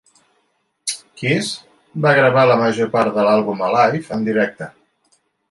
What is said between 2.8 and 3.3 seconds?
part de